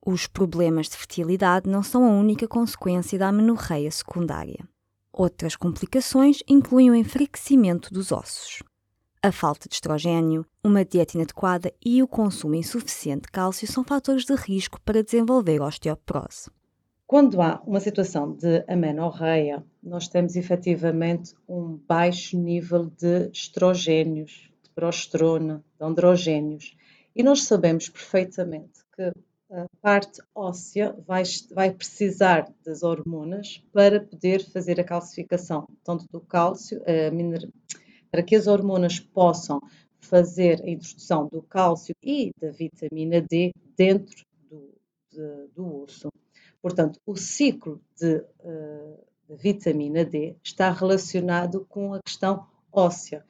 Os 0.04 0.26
problemas 0.26 0.88
de 0.88 0.96
fertilidade 0.96 1.68
não 1.68 1.82
são 1.82 2.04
a 2.04 2.18
única 2.18 2.48
consequência 2.48 3.18
da 3.18 3.28
amenorreia 3.28 3.90
secundária. 3.90 4.66
Outras 5.12 5.56
complicações 5.56 6.42
incluem 6.48 6.90
o 6.90 6.94
enfraquecimento 6.94 7.92
dos 7.92 8.10
ossos, 8.10 8.62
a 9.22 9.30
falta 9.30 9.68
de 9.68 9.74
estrogênio, 9.74 10.46
uma 10.64 10.82
dieta 10.82 11.18
inadequada 11.18 11.70
e 11.84 12.02
o 12.02 12.08
consumo 12.08 12.54
insuficiente 12.54 13.26
de 13.26 13.28
cálcio 13.30 13.70
são 13.70 13.84
fatores 13.84 14.24
de 14.24 14.34
risco 14.34 14.80
para 14.80 15.02
desenvolver 15.02 15.60
osteoporose. 15.60 16.50
Quando 17.10 17.42
há 17.42 17.60
uma 17.66 17.80
situação 17.80 18.36
de 18.36 18.64
amenorreia, 18.68 19.64
nós 19.82 20.06
temos 20.06 20.36
efetivamente 20.36 21.34
um 21.48 21.76
baixo 21.76 22.38
nível 22.38 22.86
de 22.86 23.28
estrogénios, 23.32 24.48
de 24.62 24.70
progesterona, 24.70 25.60
de 25.76 25.84
androgénios. 25.84 26.76
E 27.16 27.24
nós 27.24 27.42
sabemos 27.42 27.88
perfeitamente 27.88 28.84
que 28.94 29.12
a 29.50 29.66
parte 29.82 30.22
óssea 30.32 30.94
vai, 31.04 31.24
vai 31.52 31.72
precisar 31.72 32.48
das 32.64 32.84
hormonas 32.84 33.60
para 33.72 33.98
poder 33.98 34.48
fazer 34.48 34.78
a 34.78 34.84
calcificação, 34.84 35.66
tanto 35.82 36.06
do 36.12 36.20
cálcio, 36.20 36.80
para 38.08 38.22
que 38.22 38.36
as 38.36 38.46
hormonas 38.46 39.00
possam 39.00 39.60
fazer 39.98 40.62
a 40.62 40.70
introdução 40.70 41.26
do 41.26 41.42
cálcio 41.42 41.92
e 42.04 42.30
da 42.40 42.52
vitamina 42.52 43.20
D 43.20 43.50
dentro 43.76 44.24
do, 44.48 44.72
de, 45.10 45.48
do 45.56 45.82
osso. 45.82 46.08
Portanto, 46.62 47.00
o 47.06 47.16
ciclo 47.16 47.80
de, 47.98 48.16
uh, 48.16 48.98
de 49.28 49.36
vitamina 49.36 50.04
D 50.04 50.36
está 50.44 50.70
relacionado 50.70 51.66
com 51.68 51.94
a 51.94 52.00
questão 52.02 52.46
óssea. 52.72 53.24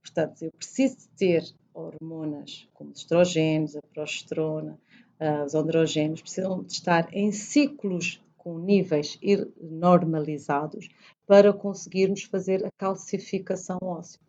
Portanto, 0.00 0.42
eu 0.42 0.52
preciso 0.52 1.08
ter 1.16 1.44
hormonas 1.74 2.68
como 2.72 2.90
os 2.90 2.98
estrogênios, 2.98 3.76
a 3.76 3.82
progesterona, 3.92 4.78
uh, 5.20 5.44
os 5.44 5.54
androgénios, 5.54 6.22
precisam 6.22 6.62
de 6.62 6.72
estar 6.72 7.08
em 7.12 7.32
ciclos 7.32 8.22
com 8.36 8.58
níveis 8.58 9.18
normalizados 9.60 10.88
para 11.26 11.52
conseguirmos 11.52 12.22
fazer 12.22 12.64
a 12.64 12.70
calcificação 12.78 13.78
óssea. 13.82 14.20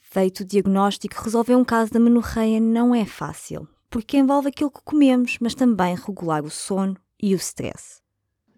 Feito 0.00 0.40
o 0.40 0.44
diagnóstico, 0.46 1.22
resolver 1.22 1.54
um 1.54 1.64
caso 1.64 1.92
da 1.92 2.00
menorreia 2.00 2.58
não 2.58 2.94
é 2.94 3.04
fácil, 3.04 3.68
porque 3.90 4.16
envolve 4.16 4.48
aquilo 4.48 4.70
que 4.70 4.80
comemos, 4.82 5.36
mas 5.38 5.54
também 5.54 5.94
regular 5.94 6.42
o 6.42 6.50
sono, 6.50 6.96
e 7.20 7.34
o 7.34 7.36
stress. 7.36 8.00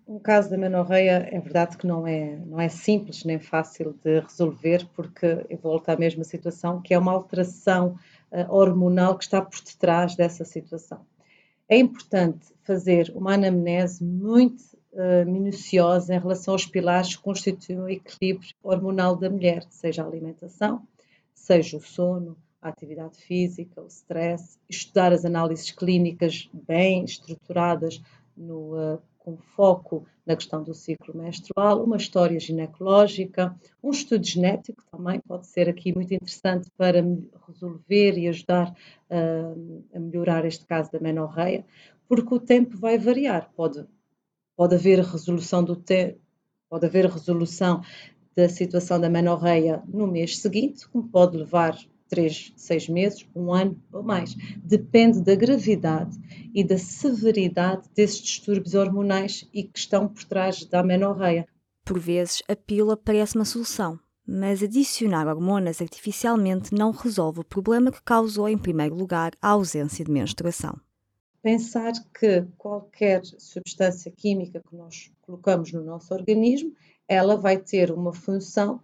O 0.06 0.18
caso 0.18 0.50
da 0.50 0.58
menorreia 0.58 1.28
é 1.30 1.38
verdade 1.38 1.76
que 1.76 1.86
não 1.86 2.04
é, 2.04 2.36
não 2.44 2.60
é 2.60 2.68
simples 2.68 3.22
nem 3.22 3.38
fácil 3.38 3.96
de 4.02 4.18
resolver, 4.18 4.84
porque 4.94 5.46
eu 5.48 5.56
volto 5.56 5.88
à 5.88 5.96
mesma 5.96 6.24
situação, 6.24 6.82
que 6.82 6.92
é 6.92 6.98
uma 6.98 7.12
alteração 7.12 7.96
uh, 8.32 8.52
hormonal 8.52 9.16
que 9.16 9.22
está 9.22 9.40
por 9.40 9.60
detrás 9.60 10.16
dessa 10.16 10.44
situação. 10.44 11.06
É 11.68 11.76
importante 11.76 12.48
fazer 12.64 13.12
uma 13.14 13.34
anamnese 13.34 14.02
muito 14.02 14.64
uh, 14.92 15.24
minuciosa 15.30 16.12
em 16.12 16.18
relação 16.18 16.54
aos 16.54 16.66
pilares 16.66 17.14
que 17.14 17.22
constituem 17.22 17.78
o 17.78 17.88
equilíbrio 17.88 18.50
hormonal 18.64 19.14
da 19.14 19.30
mulher, 19.30 19.64
seja 19.70 20.02
a 20.02 20.06
alimentação, 20.06 20.82
seja 21.32 21.76
o 21.76 21.80
sono, 21.80 22.36
a 22.60 22.68
atividade 22.68 23.16
física, 23.16 23.80
o 23.80 23.86
stress, 23.86 24.58
estudar 24.68 25.12
as 25.12 25.24
análises 25.24 25.70
clínicas 25.70 26.50
bem 26.52 27.04
estruturadas 27.04 28.02
no, 28.36 28.76
uh, 28.76 29.02
com 29.18 29.36
foco 29.36 30.06
na 30.26 30.34
questão 30.34 30.62
do 30.62 30.74
ciclo 30.74 31.16
menstrual, 31.16 31.84
uma 31.84 31.96
história 31.96 32.40
ginecológica, 32.40 33.54
um 33.82 33.90
estudo 33.90 34.26
genético 34.26 34.82
também 34.90 35.20
pode 35.20 35.46
ser 35.46 35.68
aqui 35.68 35.94
muito 35.94 36.12
interessante 36.12 36.70
para 36.76 37.02
resolver 37.46 38.18
e 38.18 38.28
ajudar 38.28 38.70
uh, 39.10 39.84
a 39.94 40.00
melhorar 40.00 40.44
este 40.44 40.64
caso 40.66 40.90
da 40.90 40.98
menorreia, 40.98 41.64
porque 42.08 42.34
o 42.34 42.40
tempo 42.40 42.76
vai 42.76 42.98
variar, 42.98 43.50
pode, 43.54 43.86
pode 44.56 44.74
haver 44.74 45.00
resolução 45.00 45.62
do 45.62 45.76
tempo, 45.76 46.18
pode 46.68 46.86
haver 46.86 47.06
resolução 47.06 47.82
da 48.34 48.48
situação 48.48 49.00
da 49.00 49.10
menorreia 49.10 49.82
no 49.86 50.06
mês 50.06 50.38
seguinte, 50.38 50.88
como 50.88 51.08
pode 51.08 51.36
levar 51.36 51.76
três, 52.10 52.52
seis 52.56 52.88
meses, 52.88 53.24
um 53.34 53.52
ano 53.54 53.80
ou 53.92 54.02
mais. 54.02 54.34
Depende 54.62 55.22
da 55.22 55.34
gravidade 55.34 56.18
e 56.52 56.62
da 56.62 56.76
severidade 56.76 57.88
desses 57.94 58.20
distúrbios 58.20 58.74
hormonais 58.74 59.48
e 59.54 59.62
que 59.62 59.78
estão 59.78 60.08
por 60.08 60.24
trás 60.24 60.64
da 60.64 60.80
amenorreia. 60.80 61.46
Por 61.84 61.98
vezes, 61.98 62.42
a 62.48 62.54
pílula 62.54 62.96
parece 62.96 63.36
uma 63.36 63.44
solução, 63.44 63.98
mas 64.26 64.62
adicionar 64.62 65.26
hormonas 65.26 65.80
artificialmente 65.80 66.74
não 66.74 66.90
resolve 66.90 67.40
o 67.40 67.44
problema 67.44 67.90
que 67.90 68.02
causou, 68.02 68.48
em 68.48 68.58
primeiro 68.58 68.94
lugar, 68.94 69.32
a 69.40 69.48
ausência 69.50 70.04
de 70.04 70.10
menstruação. 70.10 70.78
Pensar 71.42 71.92
que 72.18 72.44
qualquer 72.58 73.22
substância 73.24 74.10
química 74.10 74.62
que 74.68 74.76
nós 74.76 75.10
colocamos 75.22 75.72
no 75.72 75.82
nosso 75.82 76.12
organismo, 76.12 76.74
ela 77.08 77.34
vai 77.34 77.56
ter 77.56 77.90
uma 77.90 78.12
função 78.12 78.80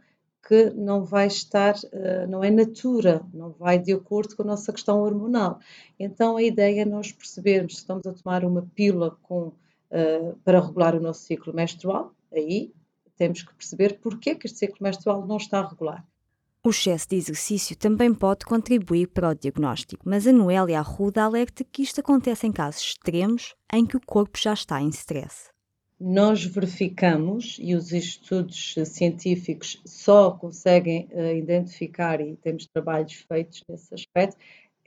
que 0.47 0.71
não 0.71 1.05
vai 1.05 1.27
estar, 1.27 1.75
uh, 1.75 2.27
não 2.29 2.45
é 2.45 2.51
natura, 2.51 3.21
não 3.35 3.51
vai 3.51 3.81
de 3.81 3.93
acordo 3.93 4.37
com 4.37 4.43
a 4.43 4.47
nossa 4.47 4.73
questão 4.73 5.01
hormonal. 5.01 5.59
Então 5.99 6.37
a 6.37 6.43
ideia 6.43 6.83
é 6.83 6.85
nós 6.85 7.11
percebermos 7.11 7.75
se 7.75 7.81
estamos 7.81 8.07
a 8.07 8.13
tomar 8.13 8.45
uma 8.45 8.63
pílula 8.75 9.17
com, 9.23 9.49
uh, 9.49 10.37
para 10.45 10.61
regular 10.61 10.95
o 10.95 11.01
nosso 11.01 11.23
ciclo 11.23 11.53
menstrual, 11.53 12.15
aí 12.33 12.73
temos 13.17 13.43
que 13.43 13.53
perceber 13.55 13.99
porque 14.01 14.37
que 14.37 14.47
este 14.47 14.59
ciclo 14.59 14.79
menstrual 14.81 15.27
não 15.27 15.37
está 15.37 15.67
regular. 15.67 16.07
O 16.63 16.71
excesso 16.71 17.09
de 17.09 17.17
exercício 17.17 17.77
também 17.77 18.13
pode 18.15 18.45
contribuir 18.45 19.09
para 19.09 19.31
o 19.31 19.35
diagnóstico, 19.35 20.03
mas 20.09 20.27
a 20.27 20.33
Noélia 20.33 20.79
Arruda 20.79 21.25
alerta 21.25 21.65
que 21.65 21.83
isto 21.83 22.01
acontece 22.01 22.47
em 22.47 22.53
casos 22.53 22.83
extremos 22.83 23.55
em 23.73 23.85
que 23.85 23.97
o 23.97 24.01
corpo 24.05 24.39
já 24.39 24.53
está 24.53 24.81
em 24.81 24.89
stress 24.89 25.56
nós 25.99 26.45
verificamos, 26.45 27.57
e 27.61 27.75
os 27.75 27.93
estudos 27.93 28.75
científicos 28.85 29.81
só 29.85 30.31
conseguem 30.31 31.09
uh, 31.13 31.35
identificar, 31.35 32.21
e 32.21 32.37
temos 32.37 32.67
trabalhos 32.67 33.15
feitos 33.15 33.63
nesse 33.69 33.95
aspecto, 33.95 34.37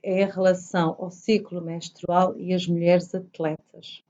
é 0.04 0.24
a 0.24 0.32
relação 0.32 0.96
ao 1.00 1.12
ciclo 1.12 1.62
menstrual 1.62 2.38
e 2.38 2.54
as 2.54 2.68
mulheres 2.68 3.14
atletas. 3.14 4.04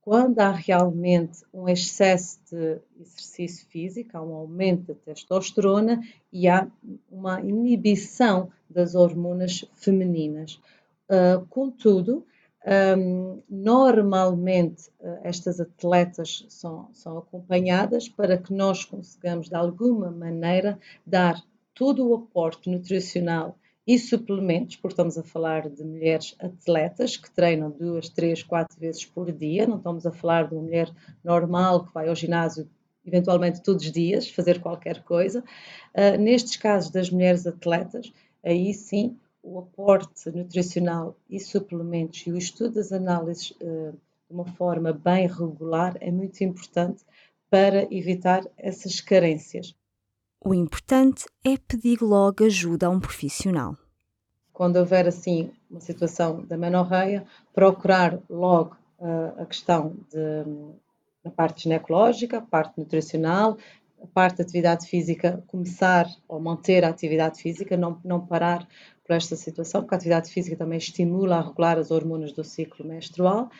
Quando 0.00 0.38
há 0.40 0.50
realmente 0.50 1.42
um 1.52 1.66
excesso 1.66 2.38
de 2.50 2.78
exercício 3.00 3.66
físico, 3.68 4.16
há 4.16 4.22
um 4.22 4.34
aumento 4.34 4.88
da 4.88 4.94
testosterona 4.94 6.02
e 6.30 6.46
há 6.46 6.68
uma 7.10 7.40
inibição 7.40 8.52
das 8.68 8.94
hormonas 8.94 9.64
femininas. 9.74 10.60
Uh, 11.08 11.46
contudo, 11.48 12.26
um, 12.66 13.42
normalmente 13.48 14.88
uh, 15.00 15.18
estas 15.22 15.60
atletas 15.60 16.46
são, 16.48 16.88
são 16.92 17.18
acompanhadas 17.18 18.08
para 18.08 18.38
que 18.38 18.54
nós 18.54 18.84
consigamos, 18.84 19.48
de 19.48 19.54
alguma 19.54 20.10
maneira, 20.10 20.78
dar 21.06 21.42
todo 21.74 22.08
o 22.08 22.14
aporte 22.14 22.70
nutricional 22.70 23.58
e 23.86 23.98
suplementos, 23.98 24.76
porque 24.76 24.94
estamos 24.94 25.18
a 25.18 25.22
falar 25.22 25.68
de 25.68 25.84
mulheres 25.84 26.34
atletas 26.38 27.18
que 27.18 27.30
treinam 27.30 27.70
duas, 27.70 28.08
três, 28.08 28.42
quatro 28.42 28.78
vezes 28.80 29.04
por 29.04 29.30
dia, 29.30 29.66
não 29.66 29.76
estamos 29.76 30.06
a 30.06 30.12
falar 30.12 30.48
de 30.48 30.54
uma 30.54 30.62
mulher 30.62 30.90
normal 31.22 31.84
que 31.84 31.92
vai 31.92 32.08
ao 32.08 32.16
ginásio 32.16 32.66
eventualmente 33.06 33.62
todos 33.62 33.84
os 33.84 33.92
dias, 33.92 34.30
fazer 34.30 34.62
qualquer 34.62 35.02
coisa. 35.02 35.44
Uh, 35.94 36.18
nestes 36.18 36.56
casos 36.56 36.90
das 36.90 37.10
mulheres 37.10 37.46
atletas, 37.46 38.10
aí 38.42 38.72
sim 38.72 39.18
o 39.44 39.58
aporte 39.58 40.30
nutricional 40.30 41.16
e 41.28 41.38
suplementos 41.38 42.26
e 42.26 42.32
o 42.32 42.38
estudo 42.38 42.76
das 42.76 42.90
análises 42.92 43.50
uh, 43.60 43.92
de 43.92 44.30
uma 44.30 44.46
forma 44.46 44.92
bem 44.92 45.28
regular 45.28 45.96
é 46.00 46.10
muito 46.10 46.42
importante 46.42 47.04
para 47.50 47.82
evitar 47.94 48.42
essas 48.56 49.00
carências. 49.02 49.76
O 50.42 50.54
importante 50.54 51.26
é 51.44 51.56
pedir 51.58 52.00
logo 52.00 52.44
ajuda 52.44 52.86
a 52.86 52.90
um 52.90 52.98
profissional. 52.98 53.76
Quando 54.52 54.76
houver 54.76 55.06
assim 55.06 55.50
uma 55.70 55.80
situação 55.80 56.42
da 56.44 56.56
menorreia, 56.56 57.26
procurar 57.52 58.18
logo 58.30 58.76
uh, 58.98 59.42
a 59.42 59.46
questão 59.46 59.94
de, 60.10 60.44
da 61.22 61.30
parte 61.30 61.64
ginecológica, 61.64 62.38
a 62.38 62.42
parte 62.42 62.78
nutricional, 62.78 63.58
a 64.02 64.06
parte 64.06 64.38
da 64.38 64.44
atividade 64.44 64.86
física, 64.86 65.42
começar 65.46 66.06
ou 66.28 66.40
manter 66.40 66.84
a 66.84 66.88
atividade 66.88 67.40
física, 67.40 67.76
não, 67.76 68.00
não 68.04 68.24
parar 68.24 68.66
por 69.06 69.14
esta 69.14 69.36
situação, 69.36 69.82
porque 69.82 69.94
a 69.94 69.98
atividade 69.98 70.30
física 70.30 70.56
também 70.56 70.78
estimula 70.78 71.36
a 71.36 71.42
regular 71.42 71.78
as 71.78 71.90
hormonas 71.90 72.32
do 72.32 72.42
ciclo 72.42 72.86
menstrual. 72.86 73.50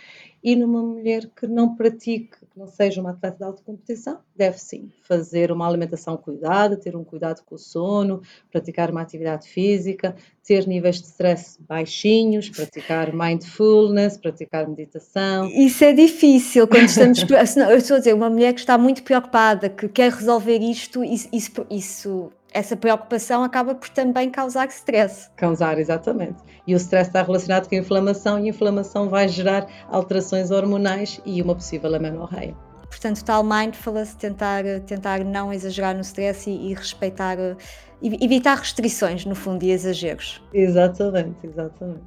E 0.43 0.57
numa 0.57 0.83
mulher 0.83 1.31
que 1.37 1.47
não 1.47 1.75
pratique, 1.75 2.37
que 2.39 2.59
não 2.59 2.67
seja 2.67 3.01
uma 3.01 3.11
atleta 3.11 3.39
de 3.39 3.45
alta 3.45 3.63
competição, 3.63 4.19
deve 4.35 4.59
sim 4.59 4.91
fazer 5.03 5.53
uma 5.53 5.67
alimentação 5.67 6.17
cuidada, 6.17 6.77
ter 6.77 6.97
um 6.97 7.05
cuidado 7.05 7.43
com 7.45 7.55
o 7.55 7.59
sono, 7.59 8.23
praticar 8.51 8.91
uma 8.91 9.03
atividade 9.03 9.49
física, 9.49 10.17
ter 10.47 10.67
níveis 10.67 11.01
de 11.01 11.09
stress 11.09 11.59
baixinhos, 11.61 12.49
praticar 12.49 13.13
mindfulness, 13.15 14.17
praticar 14.17 14.67
meditação. 14.69 15.47
Isso 15.49 15.85
é 15.85 15.93
difícil 15.93 16.67
quando 16.67 16.89
estamos. 16.89 17.23
eu 17.57 17.77
estou 17.77 17.97
a 17.97 17.99
dizer, 17.99 18.15
uma 18.15 18.31
mulher 18.31 18.55
que 18.55 18.61
está 18.61 18.79
muito 18.79 19.03
preocupada, 19.03 19.69
que 19.69 19.89
quer 19.89 20.11
resolver 20.11 20.59
isto, 20.59 21.05
isso, 21.05 21.29
isso, 21.33 21.67
isso 21.71 22.33
essa 22.55 22.77
preocupação 22.77 23.43
acaba 23.43 23.75
por 23.75 23.89
também 23.89 24.31
causar 24.31 24.69
stress. 24.69 25.29
Causar, 25.35 25.77
exatamente. 25.79 26.37
E 26.65 26.73
o 26.73 26.77
stress 26.77 27.09
está 27.11 27.21
relacionado 27.21 27.69
com 27.69 27.75
a 27.75 27.79
inflamação 27.79 28.39
e 28.39 28.45
a 28.45 28.49
inflamação 28.51 29.09
vai 29.09 29.29
gerar 29.29 29.67
alterações 29.89 30.53
hormonais 30.53 31.21
e 31.27 31.43
uma 31.43 31.57
possível 31.57 31.93
amenorreia. 31.93 32.55
Portanto, 32.89 33.25
tal 33.25 33.43
mindfulness, 33.43 34.15
tentar, 34.15 34.63
tentar 34.87 35.25
não 35.25 35.53
exagerar 35.53 35.97
no 35.97 36.03
stress 36.03 36.49
e, 36.49 36.71
e 36.71 36.75
respeitar, 36.75 37.37
evitar 38.01 38.57
restrições, 38.57 39.27
no 39.27 39.35
fundo, 39.35 39.65
e 39.65 39.73
exageros. 39.73 40.41
Exatamente, 40.53 41.45
exatamente. 41.45 42.05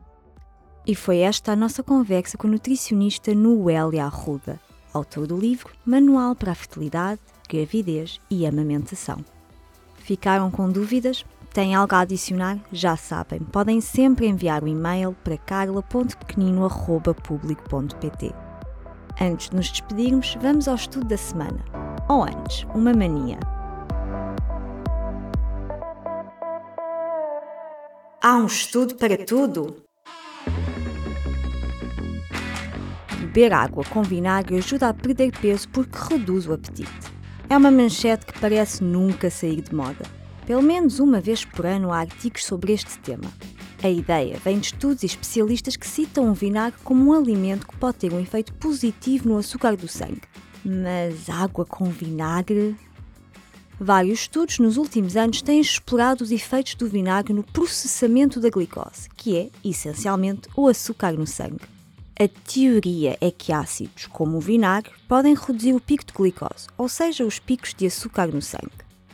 E 0.86 0.96
foi 0.96 1.18
esta 1.18 1.51
a 1.51 1.56
nossa 1.58 1.84
conversa 1.84 2.38
com 2.38 2.48
o 2.48 2.51
nutricionista 2.51 3.36
Noélia 3.36 4.06
Arruda, 4.06 4.58
autor 4.94 5.27
do 5.27 5.38
livro 5.38 5.74
Manual 5.86 6.34
para 6.34 6.54
a 6.54 6.56
Fertilidade, 6.56 7.20
Gravidez 7.50 8.22
e 8.32 8.48
Amamentação. 8.48 9.25
Ficaram 10.07 10.49
com 10.49 10.71
dúvidas? 10.71 11.23
Têm 11.53 11.75
algo 11.75 11.93
a 11.93 11.99
adicionar? 11.99 12.57
Já 12.71 12.95
sabem, 12.95 13.41
podem 13.41 13.81
sempre 13.81 14.25
enviar 14.25 14.63
o 14.63 14.65
um 14.65 14.69
e-mail 14.69 15.13
para 15.21 15.37
carla.pequenino.público.pt. 15.37 18.33
Antes 19.19 19.49
de 19.49 19.55
nos 19.57 19.69
despedirmos, 19.69 20.37
vamos 20.41 20.69
ao 20.69 20.75
estudo 20.75 21.07
da 21.07 21.17
semana. 21.17 21.59
Ou 22.07 22.23
antes, 22.23 22.63
uma 22.73 22.93
mania. 22.93 23.37
Há 28.24 28.37
um 28.37 28.46
estudo 28.46 28.96
para 28.96 29.25
tudo? 29.25 29.75
Beber 33.20 33.51
água 33.51 33.83
com 33.83 34.01
vinagre 34.03 34.55
ajuda 34.55 34.87
a 34.87 34.93
perder 34.93 35.37
peso 35.37 35.67
porque 35.67 35.98
reduz 36.09 36.48
o 36.48 36.53
apetite. 36.53 37.17
É 37.50 37.55
uma 37.55 37.72
manchete 37.72 38.25
que 38.25 38.38
parece 38.42 38.83
nunca 38.83 39.29
sair 39.29 39.62
de 39.62 39.74
moda. 39.74 40.05
Pelo 40.46 40.62
menos 40.62 41.00
uma 41.00 41.22
vez 41.22 41.46
por 41.46 41.66
ano 41.66 41.94
há 41.94 42.00
artigos 42.00 42.44
sobre 42.44 42.74
este 42.74 43.00
tema. 43.00 43.31
A 43.81 43.90
ideia 43.90 44.38
vem 44.44 44.60
de 44.60 44.68
estudos 44.68 45.03
e 45.03 45.05
especialistas 45.05 45.77
que 45.77 45.88
citam 45.88 46.29
o 46.29 46.33
vinagre 46.33 46.77
como 46.83 47.10
um 47.10 47.14
alimento 47.14 47.66
que 47.66 47.77
pode 47.77 48.00
ter 48.00 48.12
um 48.12 48.20
efeito 48.20 48.53
positivo 48.55 49.29
no 49.29 49.38
açúcar 49.38 49.77
do 49.77 49.88
sangue. 49.88 50.24
Mas 50.66 51.29
água 51.29 51.66
com 51.66 51.86
vinagre? 51.86 52.75
Vários 53.79 54.22
estudos 54.22 54.60
nos 54.60 54.75
últimos 54.75 55.16
anos 55.16 55.42
têm 55.42 55.62
explorado 55.62 56.25
os 56.25 56.31
efeitos 56.31 56.75
do 56.75 56.88
vinagre 56.88 57.33
no 57.33 57.44
processamento 57.44 58.42
da 58.42 58.50
glicose, 58.50 59.07
que 59.16 59.38
é, 59.38 59.50
essencialmente, 59.64 60.50
o 60.53 60.68
açúcar 60.68 61.14
no 61.14 61.25
sangue. 61.25 61.76
A 62.20 62.27
teoria 62.27 63.16
é 63.22 63.30
que 63.30 63.53
ácidos, 63.53 64.08
como 64.08 64.38
o 64.38 64.42
vinagre, 64.42 64.92
podem 65.08 65.36
reduzir 65.36 65.74
o 65.74 65.80
pico 65.80 66.03
de 66.03 66.12
glicose, 66.12 66.68
ou 66.75 66.90
seja, 66.90 67.24
os 67.24 67.38
picos 67.38 67.75
de 67.75 67.86
açúcar 67.86 68.25
no 68.25 68.42
sangue. 68.42 68.72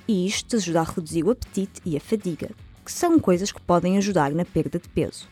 E 0.07 0.25
isto 0.25 0.55
ajuda 0.55 0.79
a 0.79 0.83
reduzir 0.83 1.21
o 1.21 1.31
apetite 1.31 1.81
e 1.85 1.97
a 1.97 1.99
fadiga, 1.99 2.51
que 2.85 2.93
são 2.93 3.19
coisas 3.19 3.51
que 3.51 3.59
podem 3.59 3.97
ajudar 3.97 4.31
na 4.31 4.45
perda 4.45 4.79
de 4.79 4.87
peso. 4.87 5.27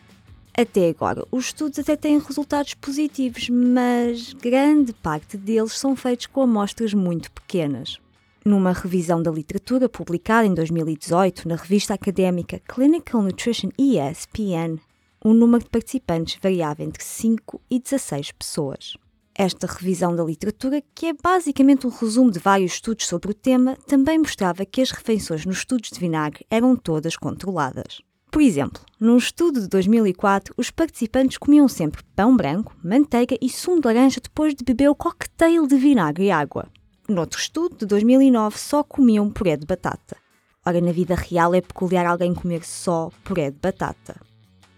Até 0.54 0.90
agora, 0.90 1.26
os 1.30 1.46
estudos 1.46 1.78
até 1.78 1.96
têm 1.96 2.18
resultados 2.18 2.74
positivos, 2.74 3.48
mas 3.48 4.34
grande 4.34 4.92
parte 4.92 5.38
deles 5.38 5.78
são 5.78 5.96
feitos 5.96 6.26
com 6.26 6.42
amostras 6.42 6.92
muito 6.92 7.32
pequenas. 7.32 7.98
Numa 8.44 8.74
revisão 8.74 9.22
da 9.22 9.30
literatura 9.30 9.88
publicada 9.88 10.46
em 10.46 10.52
2018 10.52 11.48
na 11.48 11.56
revista 11.56 11.94
académica 11.94 12.60
Clinical 12.68 13.22
Nutrition 13.22 13.70
ESPN, 13.78 14.78
o 15.24 15.32
número 15.32 15.62
de 15.62 15.70
participantes 15.70 16.38
variava 16.42 16.82
entre 16.82 17.02
5 17.02 17.60
e 17.70 17.78
16 17.78 18.32
pessoas. 18.32 18.94
Esta 19.34 19.66
revisão 19.66 20.14
da 20.14 20.24
literatura, 20.24 20.82
que 20.94 21.06
é 21.06 21.14
basicamente 21.14 21.86
um 21.86 21.90
resumo 21.90 22.30
de 22.30 22.38
vários 22.38 22.72
estudos 22.72 23.06
sobre 23.06 23.30
o 23.30 23.34
tema, 23.34 23.76
também 23.86 24.18
mostrava 24.18 24.66
que 24.66 24.82
as 24.82 24.90
refeições 24.90 25.46
nos 25.46 25.58
estudos 25.58 25.90
de 25.90 25.98
vinagre 25.98 26.44
eram 26.50 26.76
todas 26.76 27.16
controladas. 27.16 28.02
Por 28.30 28.42
exemplo, 28.42 28.82
num 28.98 29.16
estudo 29.16 29.60
de 29.60 29.68
2004, 29.68 30.54
os 30.56 30.70
participantes 30.70 31.38
comiam 31.38 31.68
sempre 31.68 32.02
pão 32.16 32.36
branco, 32.36 32.74
manteiga 32.82 33.36
e 33.40 33.48
sumo 33.48 33.80
de 33.80 33.86
laranja 33.86 34.20
depois 34.20 34.54
de 34.54 34.64
beber 34.64 34.88
o 34.88 34.94
cocktail 34.94 35.66
de 35.66 35.76
vinagre 35.76 36.24
e 36.24 36.30
água. 36.30 36.68
Noutro 37.08 37.38
estudo, 37.38 37.76
de 37.76 37.86
2009, 37.86 38.58
só 38.58 38.82
comiam 38.82 39.30
puré 39.30 39.56
de 39.56 39.66
batata. 39.66 40.16
Ora, 40.64 40.80
na 40.80 40.92
vida 40.92 41.14
real 41.14 41.54
é 41.54 41.60
peculiar 41.60 42.06
alguém 42.06 42.34
comer 42.34 42.64
só 42.64 43.10
puré 43.24 43.50
de 43.50 43.58
batata. 43.58 44.31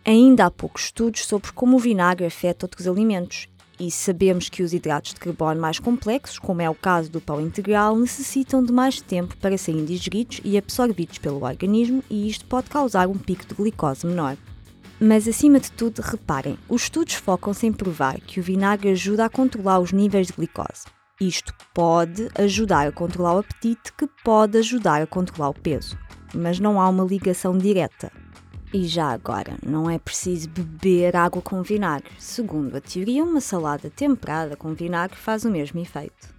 Ainda 0.06 0.44
há 0.44 0.50
poucos 0.50 0.84
estudos 0.84 1.24
sobre 1.24 1.50
como 1.52 1.76
o 1.76 1.80
vinagre 1.80 2.26
afeta 2.26 2.66
outros 2.66 2.86
alimentos, 2.86 3.48
e 3.80 3.90
sabemos 3.90 4.50
que 4.50 4.62
os 4.62 4.74
hidratos 4.74 5.14
de 5.14 5.20
carbono 5.20 5.58
mais 5.58 5.78
complexos, 5.78 6.38
como 6.38 6.60
é 6.60 6.68
o 6.68 6.74
caso 6.74 7.10
do 7.10 7.22
pão 7.22 7.40
integral, 7.40 7.96
necessitam 7.96 8.62
de 8.62 8.70
mais 8.70 9.00
tempo 9.00 9.34
para 9.38 9.56
serem 9.56 9.84
digeridos 9.84 10.42
e 10.44 10.58
absorvidos 10.58 11.16
pelo 11.16 11.42
organismo, 11.42 12.04
e 12.10 12.28
isto 12.28 12.44
pode 12.44 12.68
causar 12.68 13.08
um 13.08 13.16
pico 13.16 13.46
de 13.46 13.54
glicose 13.54 14.06
menor. 14.06 14.36
Mas 15.00 15.26
acima 15.26 15.58
de 15.58 15.72
tudo, 15.72 16.00
reparem, 16.00 16.58
os 16.68 16.82
estudos 16.82 17.14
focam-se 17.14 17.66
em 17.66 17.72
provar 17.72 18.20
que 18.20 18.38
o 18.38 18.42
vinagre 18.42 18.90
ajuda 18.90 19.24
a 19.24 19.30
controlar 19.30 19.80
os 19.80 19.90
níveis 19.90 20.26
de 20.26 20.34
glicose. 20.34 20.84
Isto 21.18 21.54
pode 21.72 22.28
ajudar 22.34 22.86
a 22.86 22.92
controlar 22.92 23.36
o 23.36 23.38
apetite, 23.38 23.90
que 23.96 24.06
pode 24.22 24.58
ajudar 24.58 25.00
a 25.00 25.06
controlar 25.06 25.48
o 25.48 25.54
peso, 25.54 25.98
mas 26.34 26.60
não 26.60 26.78
há 26.78 26.88
uma 26.90 27.04
ligação 27.04 27.56
direta. 27.56 28.12
E 28.74 28.86
já 28.88 29.12
agora, 29.12 29.56
não 29.64 29.88
é 29.88 30.00
preciso 30.00 30.48
beber 30.48 31.14
água 31.14 31.40
com 31.40 31.62
vinagre. 31.62 32.10
Segundo 32.18 32.76
a 32.76 32.80
teoria, 32.80 33.22
uma 33.22 33.40
salada 33.40 33.88
temperada 33.88 34.56
com 34.56 34.74
vinagre 34.74 35.16
faz 35.16 35.44
o 35.44 35.48
mesmo 35.48 35.78
efeito. 35.78 36.34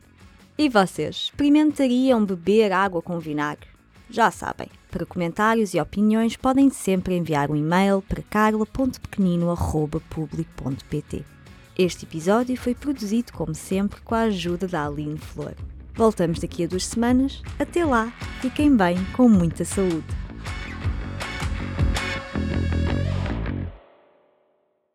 E 0.57 0.67
vocês, 0.67 1.15
experimentariam 1.15 2.25
beber 2.25 2.73
água 2.73 3.01
com 3.01 3.19
vinagre? 3.19 3.69
Já 4.09 4.29
sabem, 4.31 4.67
para 4.91 5.05
comentários 5.05 5.73
e 5.73 5.79
opiniões 5.79 6.35
podem 6.35 6.69
sempre 6.69 7.15
enviar 7.15 7.49
um 7.49 7.55
e-mail 7.55 8.01
para 8.01 8.21
carla.pequenino.public.pt. 8.23 11.23
Este 11.77 12.03
episódio 12.03 12.57
foi 12.57 12.75
produzido, 12.75 13.31
como 13.31 13.55
sempre, 13.55 14.01
com 14.01 14.13
a 14.13 14.23
ajuda 14.23 14.67
da 14.67 14.85
Aline 14.85 15.19
Flor. 15.19 15.55
Voltamos 15.93 16.39
daqui 16.39 16.65
a 16.65 16.67
duas 16.67 16.85
semanas. 16.85 17.41
Até 17.57 17.85
lá, 17.85 18.11
fiquem 18.41 18.75
bem, 18.75 18.97
com 19.15 19.29
muita 19.29 19.63
saúde. 19.63 20.24